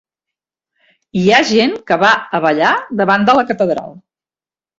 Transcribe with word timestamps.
Hi 1.21 1.25
ha 1.35 1.41
gent 1.49 1.75
que 1.91 1.99
va 2.05 2.09
a 2.39 2.41
ballar 2.47 2.73
davant 3.03 3.29
de 3.29 3.37
la 3.43 3.45
Catedral 3.53 3.95